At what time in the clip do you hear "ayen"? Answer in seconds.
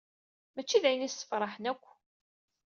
0.87-1.07